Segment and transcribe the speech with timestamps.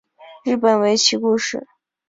[0.43, 1.67] 日本围棋故事